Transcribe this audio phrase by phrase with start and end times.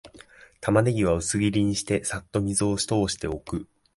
[0.61, 3.67] タマネギは薄切りにして、さっと水を通しておく